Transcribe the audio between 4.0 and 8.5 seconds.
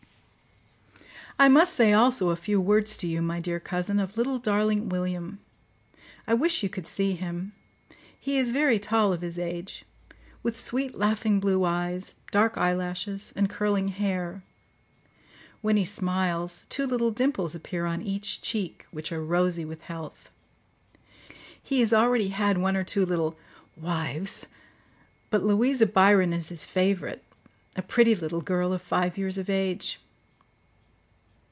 little darling William. I wish you could see him; he